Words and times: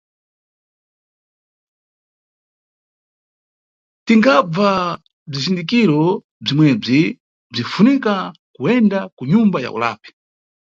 Tingabva 4.05 4.69
bzizindikiro 5.29 6.01
bzimwebzi, 6.43 7.01
bzinʼfunika 7.51 8.13
kuyenda 8.55 8.99
kunyumba 9.17 9.57
ya 9.63 9.69
ulapi. 9.77 10.09